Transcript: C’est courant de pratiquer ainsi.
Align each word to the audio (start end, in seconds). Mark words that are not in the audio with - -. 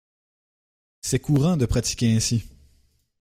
C’est 1.01 1.19
courant 1.19 1.57
de 1.57 1.67
pratiquer 1.67 2.15
ainsi. 2.15 2.43